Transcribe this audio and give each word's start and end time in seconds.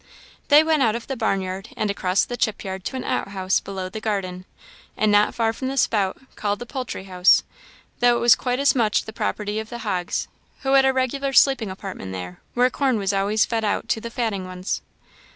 They 0.47 0.63
went 0.63 0.81
out 0.81 0.95
of 0.95 1.05
the 1.05 1.15
barn 1.15 1.41
yard 1.41 1.69
and 1.77 1.91
across 1.91 2.25
the 2.25 2.35
chip 2.35 2.63
yard 2.63 2.83
to 2.85 2.95
an 2.95 3.03
out 3.03 3.27
house 3.27 3.59
below 3.59 3.87
the 3.87 4.01
garden, 4.01 4.45
and 4.97 5.11
not 5.11 5.35
far 5.35 5.53
from 5.53 5.67
the 5.67 5.77
spout, 5.77 6.17
called 6.35 6.57
the 6.57 6.65
poultry 6.65 7.03
house; 7.03 7.43
though 7.99 8.17
it 8.17 8.19
was 8.19 8.33
quite 8.35 8.57
as 8.57 8.73
much 8.73 9.05
the 9.05 9.13
property 9.13 9.59
of 9.59 9.69
the 9.69 9.85
hogs, 9.85 10.27
who 10.61 10.73
had 10.73 10.85
a 10.85 10.91
regular 10.91 11.33
sleeping 11.33 11.69
apartment 11.69 12.13
there, 12.13 12.41
where 12.55 12.71
corn 12.71 12.97
was 12.97 13.13
always 13.13 13.45
fed 13.45 13.63
out 13.63 13.87
to 13.89 14.01
the 14.01 14.09
fatting 14.09 14.43
ones. 14.47 14.81